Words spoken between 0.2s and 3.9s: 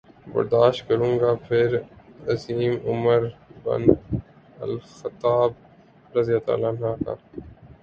برداشت کروں گا پھر عظیم عمر بن